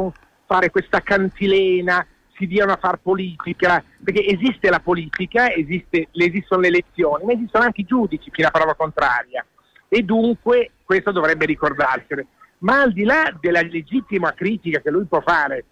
fare 0.45 0.69
questa 0.69 1.01
cantilena, 1.01 2.05
si 2.35 2.47
diano 2.47 2.71
a 2.71 2.77
far 2.77 2.97
politica, 2.97 3.83
perché 4.03 4.25
esiste 4.25 4.69
la 4.69 4.79
politica, 4.79 5.51
esiste, 5.51 6.07
esistono 6.11 6.61
le 6.61 6.67
elezioni, 6.67 7.25
ma 7.25 7.33
esistono 7.33 7.65
anche 7.65 7.81
i 7.81 7.85
giudici 7.85 8.29
fino 8.31 8.47
a 8.47 8.51
prova 8.51 8.75
contraria 8.75 9.45
e 9.87 10.03
dunque 10.03 10.71
questo 10.83 11.11
dovrebbe 11.11 11.45
ricordarsene. 11.45 12.27
Ma 12.59 12.81
al 12.81 12.93
di 12.93 13.03
là 13.03 13.35
della 13.39 13.61
legittima 13.61 14.33
critica 14.33 14.79
che 14.79 14.91
lui 14.91 15.05
può 15.05 15.21
fare 15.21 15.65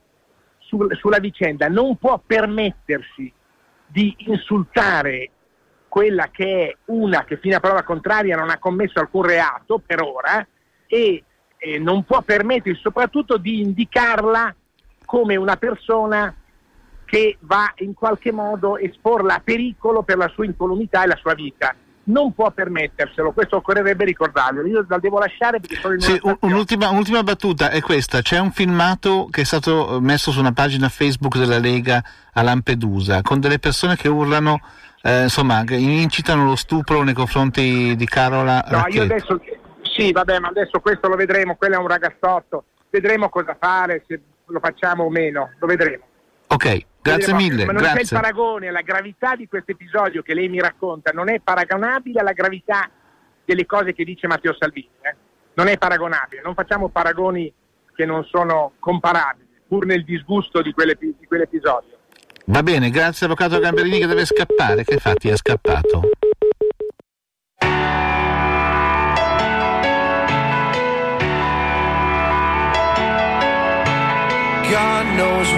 sul, 0.59 0.95
sulla 0.97 1.19
vicenda, 1.19 1.67
non 1.67 1.97
può 1.97 2.21
permettersi 2.25 3.31
di 3.85 4.13
insultare 4.19 5.31
quella 5.87 6.29
che 6.31 6.67
è 6.67 6.77
una 6.85 7.23
che 7.23 7.37
fino 7.37 7.55
a 7.55 7.59
prova 7.59 7.83
contraria 7.83 8.35
non 8.35 8.49
ha 8.49 8.59
commesso 8.59 8.99
alcun 8.99 9.23
reato 9.23 9.81
per 9.83 10.01
ora 10.01 10.45
e 10.87 11.23
eh, 11.57 11.79
non 11.79 12.03
può 12.03 12.21
permettersi 12.21 12.81
soprattutto 12.81 13.37
di 13.37 13.61
indicarla 13.61 14.53
come 15.05 15.35
una 15.35 15.55
persona 15.55 16.33
che 17.05 17.37
va 17.41 17.71
in 17.77 17.93
qualche 17.93 18.31
modo 18.31 18.77
esporla 18.77 19.35
a 19.35 19.41
pericolo 19.43 20.03
per 20.03 20.17
la 20.17 20.27
sua 20.27 20.45
incolumità 20.45 21.03
e 21.03 21.07
la 21.07 21.15
sua 21.15 21.33
vita. 21.33 21.73
Non 22.03 22.33
può 22.33 22.51
permetterselo, 22.51 23.31
questo 23.31 23.57
occorrerebbe 23.57 24.05
ricordarlo. 24.05 24.65
Io 24.65 24.85
la 24.87 24.97
devo 24.97 25.19
lasciare 25.19 25.59
perché 25.59 25.75
sono 25.75 25.93
in 25.93 25.99
sì, 25.99 26.19
un'ultima, 26.39 26.89
un'ultima 26.89 27.21
battuta 27.21 27.69
è 27.69 27.81
questa: 27.81 28.21
c'è 28.21 28.39
un 28.39 28.51
filmato 28.51 29.27
che 29.29 29.41
è 29.41 29.43
stato 29.43 29.99
messo 30.01 30.31
su 30.31 30.39
una 30.39 30.53
pagina 30.53 30.87
Facebook 30.87 31.37
della 31.37 31.59
Lega 31.59 32.01
a 32.31 32.41
Lampedusa 32.41 33.21
con 33.21 33.41
delle 33.41 33.59
persone 33.59 33.97
che 33.97 34.07
urlano 34.07 34.61
eh, 35.01 35.23
insomma, 35.23 35.63
incitano 35.67 36.45
lo 36.45 36.55
stupro 36.55 37.03
nei 37.03 37.13
confronti 37.13 37.95
di 37.95 38.05
Carola. 38.05 38.63
No, 38.67 38.77
Racchetto. 38.77 38.95
io 38.95 39.03
adesso, 39.03 39.41
sì, 39.97 40.11
vabbè, 40.11 40.39
ma 40.39 40.49
adesso 40.49 40.79
questo 40.79 41.07
lo 41.07 41.15
vedremo, 41.15 41.55
quello 41.55 41.75
è 41.75 41.79
un 41.79 41.87
ragazzotto, 41.87 42.65
vedremo 42.89 43.29
cosa 43.29 43.57
fare, 43.59 44.03
se 44.07 44.21
lo 44.45 44.59
facciamo 44.59 45.03
o 45.03 45.09
meno, 45.09 45.51
lo 45.59 45.67
vedremo. 45.67 46.05
Ok, 46.47 46.85
grazie 47.01 47.33
vedremo. 47.33 47.37
mille. 47.37 47.65
Ma 47.65 47.71
non 47.73 47.81
grazie. 47.81 48.03
c'è 48.03 48.15
il 48.15 48.21
paragone, 48.21 48.71
la 48.71 48.81
gravità 48.81 49.35
di 49.35 49.47
questo 49.47 49.71
episodio 49.71 50.21
che 50.21 50.33
lei 50.33 50.47
mi 50.47 50.59
racconta 50.59 51.11
non 51.11 51.29
è 51.29 51.39
paragonabile 51.41 52.19
alla 52.19 52.31
gravità 52.31 52.89
delle 53.43 53.65
cose 53.65 53.93
che 53.93 54.03
dice 54.03 54.27
Matteo 54.27 54.55
Salvini. 54.57 54.89
Eh? 55.01 55.15
Non 55.53 55.67
è 55.67 55.77
paragonabile, 55.77 56.41
non 56.43 56.53
facciamo 56.53 56.89
paragoni 56.89 57.51
che 57.95 58.05
non 58.05 58.23
sono 58.25 58.73
comparabili, 58.79 59.47
pur 59.67 59.85
nel 59.85 60.03
disgusto 60.03 60.61
di, 60.61 60.73
di 60.75 61.25
quell'episodio. 61.25 61.95
Va 62.45 62.63
bene, 62.63 62.89
grazie 62.91 63.25
avvocato 63.25 63.59
Gamberini 63.59 63.99
che 63.99 64.07
deve 64.07 64.25
scappare, 64.25 64.83
che 64.85 64.93
infatti 64.93 65.27
è 65.29 65.35
scappato. 65.35 66.09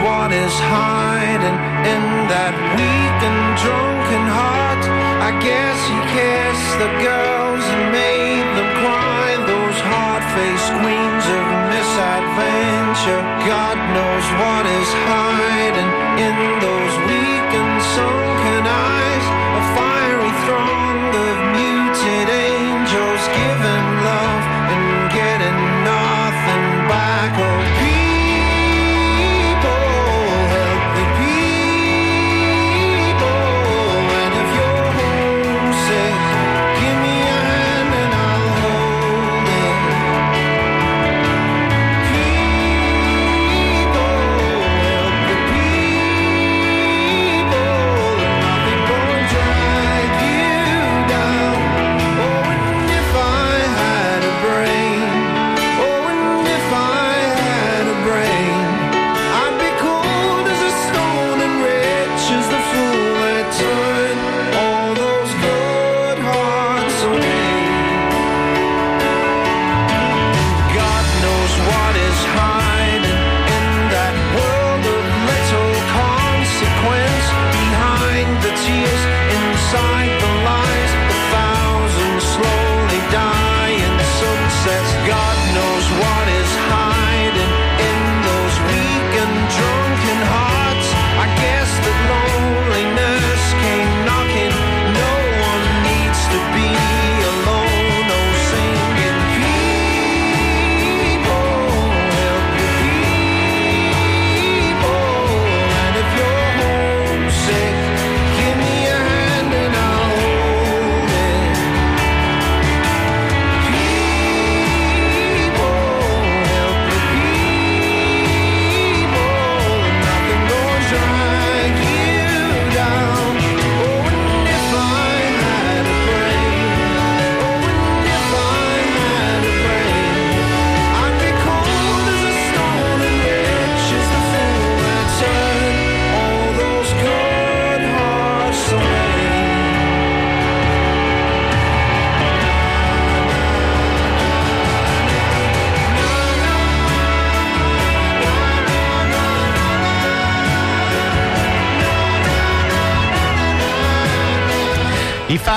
What 0.10 0.32
is 0.34 0.58
hiding 0.58 1.58
in 1.94 2.04
that 2.34 2.56
weak 2.74 3.20
and 3.30 3.42
drunken 3.62 4.26
heart. 4.26 4.84
I 5.22 5.32
guess 5.38 5.78
he 5.86 5.98
kissed 6.18 6.74
the 6.82 6.92
girls 7.06 7.62
and 7.62 7.84
made 7.94 8.50
them 8.58 8.70
cry. 8.82 9.38
Those 9.46 9.78
hard-faced 9.94 10.72
queens 10.82 11.26
of 11.38 11.46
misadventure. 11.74 13.22
God 13.46 13.78
knows 13.94 14.26
what 14.42 14.66
is 14.66 14.90
hiding 15.14 15.92
in 16.26 16.59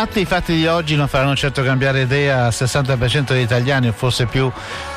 fatti, 0.04 0.21
i 0.21 0.25
fatti 0.25 0.54
di 0.54 0.66
oggi 0.66 0.97
non 0.97 1.06
faranno 1.06 1.37
certo 1.37 1.62
cambiare 1.62 2.00
idea 2.00 2.47
al 2.47 2.52
60% 2.52 3.26
degli 3.26 3.42
italiani, 3.42 3.87
o 3.87 3.92
forse 3.92 4.26
più, 4.26 4.50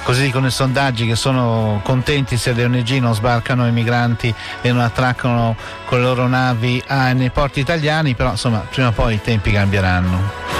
così 0.03 0.23
dicono 0.23 0.47
i 0.47 0.51
sondaggi, 0.51 1.05
che 1.05 1.15
sono 1.15 1.79
contenti 1.83 2.37
se 2.37 2.53
le 2.53 2.63
ONG 2.65 2.89
non 2.93 3.13
sbarcano 3.13 3.67
i 3.67 3.71
migranti 3.71 4.33
e 4.61 4.71
non 4.71 4.81
attraccano 4.81 5.55
con 5.85 5.99
le 5.99 6.05
loro 6.05 6.27
navi 6.27 6.83
nei 6.87 7.29
porti 7.29 7.59
italiani, 7.59 8.15
però 8.15 8.31
insomma 8.31 8.65
prima 8.67 8.87
o 8.87 8.91
poi 8.93 9.13
i 9.13 9.21
tempi 9.21 9.51
cambieranno. 9.51 10.54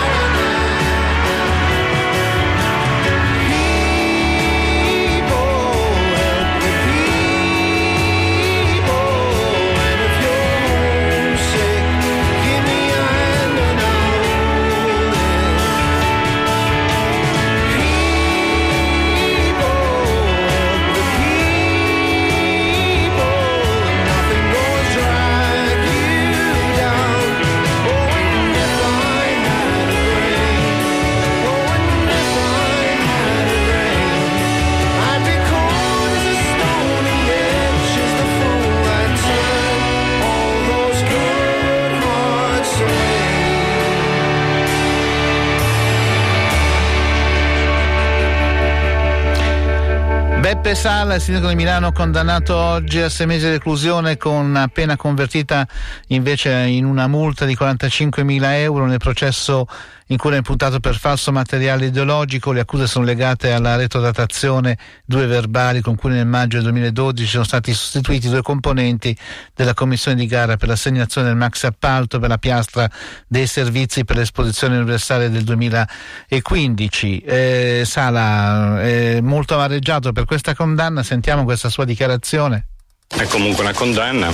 Beppe 50.66 50.80
Sala, 50.80 51.14
il 51.14 51.22
sindaco 51.22 51.48
di 51.48 51.54
Milano, 51.54 51.92
condannato 51.92 52.56
oggi 52.56 53.00
a 53.00 53.08
sei 53.08 53.28
mesi 53.28 53.46
di 53.46 53.52
reclusione 53.52 54.18
con 54.18 54.68
pena 54.74 54.98
convertita 54.98 55.68
invece 56.08 56.52
in 56.54 56.86
una 56.86 57.06
multa 57.06 57.46
di 57.46 57.54
45 57.54 58.24
mila 58.24 58.58
euro 58.58 58.88
nel 58.88 58.98
processo 58.98 59.68
in 60.08 60.18
cui 60.18 60.34
è 60.34 60.38
imputato 60.38 60.80
per 60.80 60.98
falso 60.98 61.32
materiale 61.32 61.86
ideologico. 61.88 62.52
Le 62.52 62.62
accuse 62.62 62.88
sono 62.88 63.06
legate 63.06 63.52
alla 63.52 63.76
retrodatazione, 63.76 64.78
due 65.06 65.28
verbali 65.28 65.82
con 65.82 65.96
cui 65.96 66.12
nel 66.12 66.26
maggio 66.26 66.58
del 66.58 66.66
2012 66.66 67.28
sono 67.28 67.44
stati 67.44 67.72
sostituiti 67.74 68.30
due 68.30 68.42
componenti 68.42 69.16
della 69.54 69.76
commissione 69.76 70.18
di 70.18 70.26
gara 70.26 70.58
per 70.58 70.70
l'assegnazione 70.70 71.28
del 71.28 71.38
max 71.38 71.64
appalto 71.64 72.18
per 72.20 72.30
la 72.30 72.38
piastra 72.40 72.90
dei 73.28 73.46
servizi 73.48 74.04
per 74.04 74.18
l'esposizione 74.18 74.78
universale 74.78 75.30
del 75.30 75.44
2015. 75.44 77.20
Eh, 77.20 77.84
Sala 77.86 78.82
è 78.82 79.22
molto 79.22 79.54
amareggiato 79.54 80.12
per 80.12 80.26
questa 80.26 80.54
condanna, 80.56 81.04
sentiamo 81.04 81.44
questa 81.44 81.70
sua 81.70 81.86
dichiarazione. 81.86 82.68
È 83.08 83.26
comunque 83.28 83.64
una 83.64 83.74
condanna. 83.74 84.34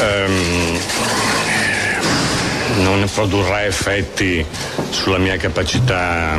Um 0.00 0.80
non 2.76 3.08
produrrà 3.12 3.64
effetti 3.64 4.44
sulla 4.90 5.18
mia 5.18 5.36
capacità 5.36 6.36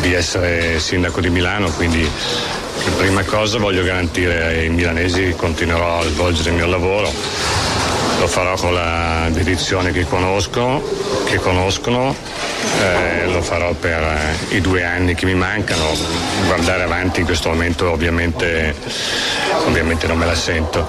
di 0.00 0.12
essere 0.12 0.78
sindaco 0.78 1.20
di 1.20 1.30
Milano, 1.30 1.70
quindi 1.70 2.08
prima 2.96 3.22
cosa 3.24 3.58
voglio 3.58 3.82
garantire 3.82 4.44
ai 4.44 4.68
milanesi 4.68 5.22
che 5.22 5.36
continuerò 5.36 6.00
a 6.00 6.04
svolgere 6.04 6.50
il 6.50 6.56
mio 6.56 6.66
lavoro. 6.66 7.12
Lo 8.24 8.30
farò 8.30 8.54
con 8.54 8.72
la 8.72 9.28
dedizione 9.28 9.92
che 9.92 10.06
conosco, 10.06 10.82
che 11.26 11.36
conoscono, 11.36 12.16
eh, 12.80 13.26
lo 13.26 13.42
farò 13.42 13.74
per 13.74 14.00
eh, 14.00 14.56
i 14.56 14.62
due 14.62 14.82
anni 14.82 15.14
che 15.14 15.26
mi 15.26 15.34
mancano. 15.34 15.84
Guardare 16.46 16.84
avanti 16.84 17.20
in 17.20 17.26
questo 17.26 17.50
momento 17.50 17.90
ovviamente, 17.90 18.74
ovviamente 19.66 20.06
non 20.06 20.16
me 20.16 20.24
la 20.24 20.34
sento. 20.34 20.88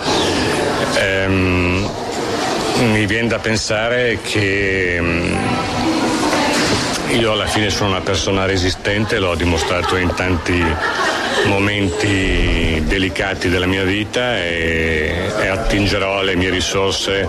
Ehm, 0.95 1.89
mi 2.83 3.05
viene 3.05 3.27
da 3.27 3.39
pensare 3.39 4.19
che 4.21 5.01
io 7.15 7.31
alla 7.31 7.45
fine 7.45 7.69
sono 7.69 7.91
una 7.91 8.01
persona 8.01 8.45
resistente, 8.45 9.19
l'ho 9.19 9.35
dimostrato 9.35 9.95
in 9.95 10.13
tanti 10.13 10.61
momenti 11.45 12.81
delicati 12.85 13.47
della 13.47 13.65
mia 13.65 13.83
vita 13.83 14.37
e, 14.37 15.31
e 15.39 15.47
attingerò 15.47 16.19
alle 16.19 16.35
mie 16.35 16.49
risorse 16.49 17.27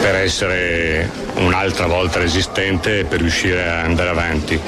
per 0.00 0.14
essere 0.14 1.10
un'altra 1.34 1.86
volta 1.86 2.20
resistente 2.20 3.00
e 3.00 3.04
per 3.04 3.20
riuscire 3.20 3.68
a 3.68 3.82
andare 3.82 4.10
avanti. 4.10 4.60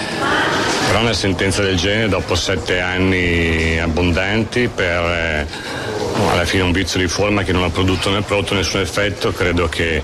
Però 0.87 1.01
una 1.01 1.13
sentenza 1.13 1.63
del 1.63 1.77
genere 1.77 2.09
dopo 2.09 2.35
sette 2.35 2.81
anni 2.81 3.79
abbondanti 3.79 4.69
per 4.69 5.03
eh, 5.05 5.47
alla 6.29 6.45
fine 6.45 6.65
un 6.65 6.73
vizio 6.73 6.99
di 6.99 7.07
forma 7.07 7.45
che 7.45 7.53
non 7.53 7.63
ha 7.63 7.71
prodotto, 7.71 8.11
né 8.11 8.23
prodotto 8.23 8.55
nessun 8.55 8.81
effetto, 8.81 9.33
credo 9.33 9.69
che 9.69 10.03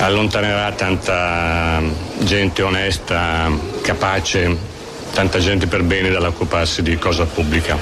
allontanerà 0.00 0.72
tanta 0.72 1.80
gente 2.18 2.62
onesta, 2.62 3.50
capace, 3.82 4.56
tanta 5.12 5.38
gente 5.38 5.66
per 5.66 5.82
bene 5.82 6.10
dall'occuparsi 6.10 6.82
di 6.82 6.96
cosa 6.96 7.24
pubblica. 7.24 7.78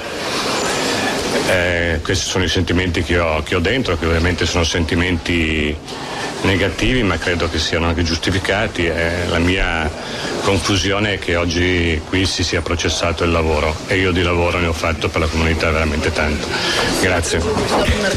Eh, 1.46 2.00
questi 2.02 2.28
sono 2.28 2.44
i 2.44 2.48
sentimenti 2.48 3.02
che 3.02 3.18
ho, 3.18 3.42
che 3.42 3.54
ho 3.54 3.60
dentro, 3.60 3.96
che 3.96 4.06
ovviamente 4.06 4.46
sono 4.46 4.64
sentimenti 4.64 5.76
negativi, 6.42 7.02
ma 7.02 7.18
credo 7.18 7.48
che 7.48 7.58
siano 7.58 7.86
anche 7.86 8.02
giustificati. 8.02 8.86
Eh, 8.86 9.26
la 9.28 9.38
mia 9.38 9.90
confusione 10.42 11.14
è 11.14 11.18
che 11.18 11.36
oggi 11.36 12.00
qui 12.08 12.24
si 12.24 12.42
sia 12.42 12.62
processato 12.62 13.24
il 13.24 13.30
lavoro 13.30 13.74
e 13.86 13.98
io 13.98 14.12
di 14.12 14.22
lavoro 14.22 14.58
ne 14.58 14.66
ho 14.66 14.72
fatto 14.72 15.08
per 15.08 15.20
la 15.20 15.26
comunità 15.26 15.70
veramente 15.70 16.12
tanto. 16.12 16.46
Grazie. 17.00 17.40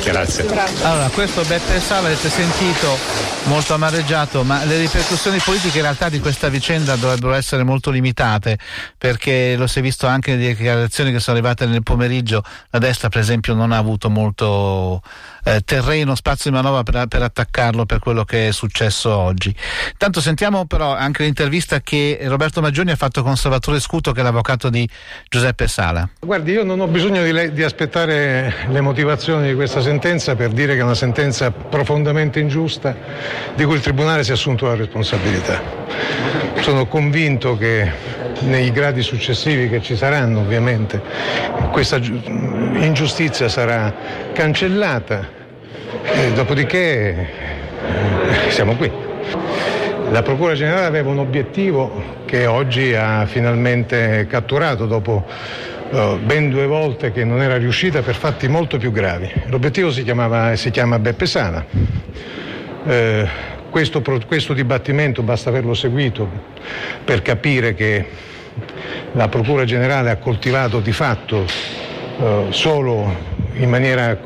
Grazie. 0.04 0.46
Allora, 0.84 1.10
questo 1.14 1.44
Beppe 1.44 1.80
Sala 1.80 2.08
avete 2.08 2.30
sentito 2.30 2.98
molto 3.44 3.74
amareggiato, 3.74 4.44
ma 4.44 4.64
le 4.66 4.78
ripercussioni 4.78 5.40
politiche 5.40 5.78
in 5.78 5.84
realtà 5.84 6.10
di 6.10 6.20
questa 6.20 6.50
vicenda 6.50 6.96
dovrebbero 6.96 7.34
essere 7.34 7.64
molto 7.64 7.90
limitate, 7.90 8.58
perché 8.98 9.56
lo 9.58 9.68
si 9.68 9.80
è 9.80 9.82
visto 9.82 10.08
anche 10.08 10.36
nelle 10.36 10.50
dichiarazioni 10.50 11.12
che 11.12 11.20
sono 11.20 11.38
arrivate 11.38 11.66
nel 11.66 11.84
pomeriggio, 11.84 12.44
la 12.70 12.80
destra 12.80 13.10
per 13.12 13.20
esempio 13.20 13.54
non 13.54 13.74
ha 13.74 13.78
avuto 13.78 14.10
molto 14.10 15.02
eh, 15.44 15.62
terreno, 15.66 16.16
spazio 16.16 16.50
di 16.50 16.56
manovra 16.56 16.82
per, 16.84 17.08
per, 17.08 17.22
attaccarlo 17.22 17.86
per 17.86 18.00
quello 18.00 18.24
che 18.24 18.48
è 18.48 18.52
successo 18.52 19.14
oggi. 19.16 19.54
Tanto 19.98 20.22
sentiamo 20.22 20.66
però 20.66 20.96
anche 20.96 21.24
l'intervista 21.24 21.82
che 21.82 22.20
Roberto 22.24 22.62
Maggioni 22.62 22.92
ha 22.92 22.96
fatto 22.96 23.22
con 23.22 23.36
Salvatore 23.36 23.82
Scuto, 23.82 24.14
che 24.14 24.22
è 24.22 24.24
l'avvocato 24.24 24.70
di 24.70 24.88
Giuseppe 25.30 25.68
Sala. 25.68 26.10
Guardi, 26.22 26.54
io 26.54 26.64
non 26.64 26.80
ho 26.80 26.88
bisogno 26.88 27.22
di, 27.22 27.32
le, 27.32 27.52
di 27.52 27.64
aspettare 27.64 28.66
le 28.70 28.82
motivazioni 28.82 29.50
di 29.50 29.56
questa 29.56 29.82
sentenza 29.82 30.36
per 30.36 30.52
dire 30.52 30.74
che 30.74 30.80
è 30.80 30.84
una 30.84 30.96
sentenza 30.96 31.52
profondamente 31.52 32.40
ingiusta 32.40 32.96
di 33.54 33.66
cui 33.66 33.76
il 33.76 33.82
Tribunale 33.82 34.24
si 34.24 34.32
è 34.32 34.34
assunto 34.34 34.68
la 34.68 34.76
responsabilità. 34.76 35.62
Sono 36.62 36.88
convinto 36.88 37.58
che 37.58 38.21
nei 38.40 38.72
gradi 38.72 39.02
successivi 39.02 39.70
che 39.70 39.82
ci 39.82 39.96
saranno 39.96 40.40
ovviamente 40.40 41.02
questa 41.72 41.98
ingiustizia 41.98 43.48
sarà 43.48 43.94
cancellata 44.34 45.28
e 46.04 46.32
dopodiché 46.34 47.16
eh, 47.18 48.50
siamo 48.50 48.76
qui. 48.76 48.92
La 50.10 50.22
Procura 50.22 50.54
Generale 50.54 50.86
aveva 50.86 51.10
un 51.10 51.20
obiettivo 51.20 52.20
che 52.26 52.46
oggi 52.46 52.94
ha 52.94 53.26
finalmente 53.26 54.28
catturato 54.30 54.86
dopo 54.86 55.26
uh, 55.90 56.18
ben 56.20 56.50
due 56.50 56.66
volte 56.66 57.14
che 57.14 57.24
non 57.24 57.42
era 57.42 57.58
riuscita 57.58 58.02
per 58.02 58.16
fatti 58.16 58.50
molto 58.50 58.78
più 58.78 58.92
gravi. 58.92 59.32
L'obiettivo 59.46 59.90
si, 59.90 60.04
chiamava, 60.04 60.56
si 60.58 60.70
chiama 60.70 61.00
Beppe 61.00 61.26
Sana. 61.26 61.66
Uh, 62.84 63.28
questo, 63.72 64.04
questo 64.28 64.54
dibattimento 64.54 65.24
basta 65.24 65.50
averlo 65.50 65.74
seguito 65.74 66.30
per 67.04 67.24
capire 67.24 67.74
che 67.74 68.06
la 69.14 69.28
Procura 69.30 69.64
Generale 69.66 70.12
ha 70.12 70.18
coltivato 70.18 70.80
di 70.82 70.92
fatto 70.92 71.46
eh, 72.20 72.46
solo 72.50 73.40
in 73.54 73.70
maniera 73.70 74.20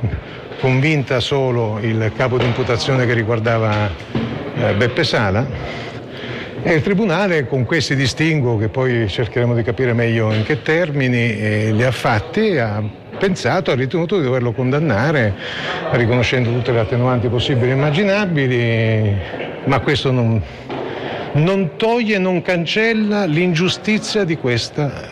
convinta 0.60 1.20
solo 1.20 1.80
il 1.80 2.12
capo 2.16 2.38
di 2.38 2.46
imputazione 2.46 3.06
che 3.06 3.14
riguardava 3.14 3.90
eh, 4.56 4.74
Beppe 4.74 5.04
Sala. 5.04 5.84
E 6.64 6.74
il 6.74 6.82
Tribunale 6.82 7.46
con 7.46 7.64
questi 7.64 7.96
distinguo 7.96 8.58
che 8.58 8.70
poi 8.70 9.08
cercheremo 9.08 9.54
di 9.54 9.62
capire 9.62 9.94
meglio 9.94 10.34
in 10.34 10.44
che 10.44 10.64
termini 10.64 11.38
eh, 11.38 11.72
li 11.72 11.84
ha 11.84 11.92
fatti 11.92 12.58
ha 12.58 12.82
pensato, 13.18 13.72
ha 13.72 13.76
ritenuto 13.76 14.18
di 14.18 14.24
doverlo 14.24 14.52
condannare 14.52 15.34
riconoscendo 15.92 16.52
tutte 16.52 16.72
le 16.72 16.80
attenuanti 16.80 17.28
possibili 17.28 17.72
e 17.72 17.74
immaginabili 17.74 19.54
ma 19.66 19.80
questo 19.80 20.12
non, 20.12 20.42
non 21.34 21.76
toglie, 21.76 22.18
non 22.18 22.42
cancella 22.42 23.26
l'ingiustizia 23.26 24.24
di 24.24 24.38
questa 24.38 25.10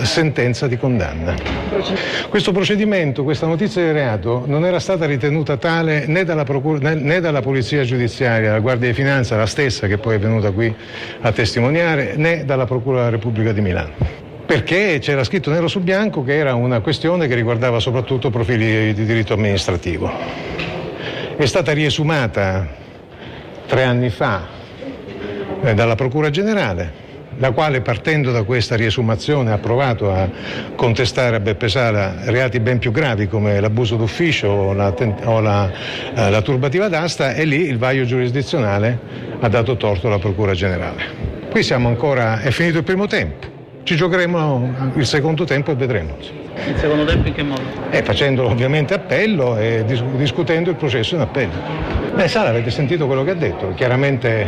uh, 0.00 0.04
sentenza 0.04 0.66
di 0.66 0.76
condanna. 0.76 1.34
Questo 2.28 2.52
procedimento, 2.52 3.24
questa 3.24 3.46
notizia 3.46 3.82
di 3.82 3.92
reato 3.92 4.44
non 4.46 4.64
era 4.64 4.80
stata 4.80 5.06
ritenuta 5.06 5.56
tale 5.56 6.06
né 6.06 6.24
dalla, 6.24 6.44
procura, 6.44 6.94
né 6.94 7.20
dalla 7.20 7.40
Polizia 7.40 7.84
Giudiziaria, 7.84 8.52
la 8.52 8.60
Guardia 8.60 8.88
di 8.88 8.94
Finanza, 8.94 9.36
la 9.36 9.46
stessa 9.46 9.86
che 9.86 9.98
poi 9.98 10.16
è 10.16 10.18
venuta 10.18 10.50
qui 10.50 10.74
a 11.20 11.32
testimoniare, 11.32 12.14
né 12.16 12.44
dalla 12.44 12.66
Procura 12.66 12.98
della 12.98 13.10
Repubblica 13.10 13.52
di 13.52 13.60
Milano 13.60 14.27
perché 14.48 14.98
c'era 14.98 15.24
scritto 15.24 15.50
nero 15.50 15.68
su 15.68 15.80
bianco 15.80 16.24
che 16.24 16.34
era 16.34 16.54
una 16.54 16.80
questione 16.80 17.28
che 17.28 17.34
riguardava 17.34 17.80
soprattutto 17.80 18.30
profili 18.30 18.94
di 18.94 19.04
diritto 19.04 19.34
amministrativo. 19.34 20.10
È 21.36 21.44
stata 21.44 21.72
riesumata 21.72 22.66
tre 23.66 23.82
anni 23.82 24.08
fa 24.08 24.46
eh, 25.62 25.74
dalla 25.74 25.96
Procura 25.96 26.30
Generale, 26.30 26.90
la 27.36 27.50
quale 27.50 27.82
partendo 27.82 28.32
da 28.32 28.42
questa 28.44 28.74
riesumazione 28.74 29.52
ha 29.52 29.58
provato 29.58 30.10
a 30.10 30.26
contestare 30.74 31.36
a 31.36 31.40
Beppe 31.40 31.68
Sala 31.68 32.14
reati 32.24 32.58
ben 32.58 32.78
più 32.78 32.90
gravi 32.90 33.28
come 33.28 33.60
l'abuso 33.60 33.96
d'ufficio 33.96 34.48
o 34.48 34.72
la, 34.72 34.94
o 35.24 35.40
la, 35.40 35.70
eh, 36.14 36.30
la 36.30 36.40
turbativa 36.40 36.88
d'asta 36.88 37.34
e 37.34 37.44
lì 37.44 37.68
il 37.68 37.76
vaglio 37.76 38.06
giurisdizionale 38.06 38.98
ha 39.40 39.48
dato 39.50 39.76
torto 39.76 40.06
alla 40.06 40.18
Procura 40.18 40.54
Generale. 40.54 41.36
Qui 41.50 41.62
siamo 41.62 41.88
ancora, 41.88 42.40
è 42.40 42.50
finito 42.50 42.78
il 42.78 42.84
primo 42.84 43.06
tempo, 43.06 43.57
ci 43.82 43.96
giocheremo 43.96 44.92
il 44.96 45.06
secondo 45.06 45.44
tempo 45.44 45.70
e 45.70 45.74
vedremo. 45.74 46.16
Il 46.66 46.76
secondo 46.76 47.04
tempo 47.04 47.28
in 47.28 47.34
che 47.34 47.42
modo? 47.42 47.62
Eh, 47.90 48.02
facendo 48.02 48.46
ovviamente 48.46 48.94
appello 48.94 49.56
e 49.56 49.84
dis- 49.86 50.02
discutendo 50.16 50.70
il 50.70 50.76
processo 50.76 51.14
in 51.14 51.20
appello. 51.22 51.52
Beh, 52.14 52.28
Sala, 52.28 52.50
avete 52.50 52.70
sentito 52.70 53.06
quello 53.06 53.24
che 53.24 53.30
ha 53.30 53.34
detto, 53.34 53.72
chiaramente 53.74 54.42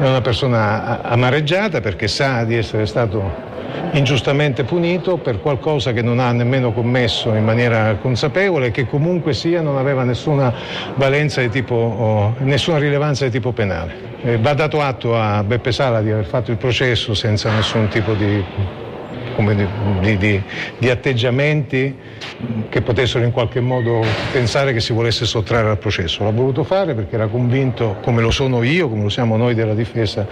è 0.00 0.06
una 0.06 0.20
persona 0.20 1.02
amareggiata 1.02 1.80
perché 1.80 2.08
sa 2.08 2.44
di 2.44 2.56
essere 2.56 2.86
stato 2.86 3.50
ingiustamente 3.92 4.64
punito 4.64 5.16
per 5.16 5.40
qualcosa 5.40 5.92
che 5.92 6.02
non 6.02 6.18
ha 6.18 6.30
nemmeno 6.32 6.72
commesso 6.72 7.34
in 7.34 7.44
maniera 7.44 7.96
consapevole 8.00 8.66
e 8.66 8.70
che 8.70 8.86
comunque 8.86 9.34
sia 9.34 9.60
non 9.60 9.76
aveva 9.76 10.04
nessuna 10.04 10.52
valenza 10.94 11.40
di 11.40 11.48
tipo, 11.48 12.34
nessuna 12.38 12.78
rilevanza 12.78 13.24
di 13.24 13.30
tipo 13.30 13.52
penale. 13.52 14.11
Eh, 14.24 14.38
va 14.38 14.54
dato 14.54 14.80
atto 14.80 15.18
a 15.18 15.42
Beppe 15.42 15.72
Sala 15.72 16.00
di 16.00 16.10
aver 16.10 16.24
fatto 16.24 16.52
il 16.52 16.56
processo 16.56 17.12
senza 17.12 17.52
nessun 17.52 17.88
tipo 17.88 18.14
di 18.14 18.80
di, 20.00 20.16
di, 20.18 20.42
di, 20.78 20.90
atteggiamenti 20.90 21.96
che 22.68 22.82
potessero 22.82 23.24
in 23.24 23.32
qualche 23.32 23.60
modo 23.60 24.04
pensare 24.30 24.72
che 24.72 24.80
si 24.80 24.92
volesse 24.92 25.24
sottrarre 25.24 25.70
al 25.70 25.78
processo. 25.78 26.22
L'ha 26.22 26.30
voluto 26.30 26.64
fare 26.64 26.94
perché 26.94 27.14
era 27.14 27.26
convinto, 27.28 27.96
come 28.02 28.20
lo 28.20 28.30
sono 28.30 28.62
io, 28.62 28.88
come 28.88 29.02
lo 29.02 29.08
siamo 29.08 29.36
noi 29.36 29.54
della 29.54 29.74
difesa, 29.74 30.26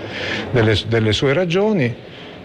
delle, 0.50 0.76
delle 0.86 1.12
sue 1.12 1.32
ragioni. 1.32 1.94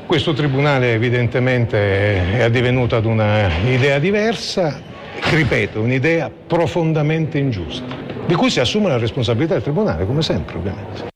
Questo 0.06 0.34
tribunale 0.34 0.94
evidentemente 0.94 2.38
è 2.38 2.50
divenuto 2.50 2.96
ad 2.96 3.06
un'idea 3.06 4.00
diversa, 4.00 4.80
ripeto, 5.32 5.82
un'idea 5.82 6.30
profondamente 6.48 7.40
ingiusta, 7.40 7.96
di 8.26 8.36
cui 8.36 8.50
si 8.50 8.60
assume 8.60 8.90
la 8.90 8.98
responsabilità 8.98 9.54
del 9.54 9.64
tribunale, 9.64 10.06
come 10.06 10.22
sempre 10.22 10.58
ovviamente. 10.58 11.15